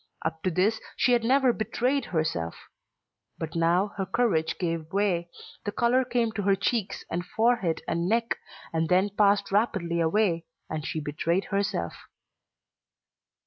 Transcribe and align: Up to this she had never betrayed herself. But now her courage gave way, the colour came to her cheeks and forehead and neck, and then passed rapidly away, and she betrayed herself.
Up 0.23 0.41
to 0.41 0.49
this 0.49 0.81
she 0.97 1.11
had 1.13 1.23
never 1.23 1.53
betrayed 1.53 2.05
herself. 2.05 2.55
But 3.37 3.55
now 3.55 3.89
her 3.97 4.05
courage 4.07 4.57
gave 4.57 4.91
way, 4.91 5.29
the 5.63 5.71
colour 5.71 6.03
came 6.03 6.31
to 6.31 6.41
her 6.41 6.55
cheeks 6.55 7.05
and 7.07 7.23
forehead 7.23 7.83
and 7.87 8.09
neck, 8.09 8.39
and 8.73 8.89
then 8.89 9.11
passed 9.11 9.51
rapidly 9.51 9.99
away, 9.99 10.47
and 10.67 10.83
she 10.87 10.99
betrayed 10.99 11.45
herself. 11.53 11.93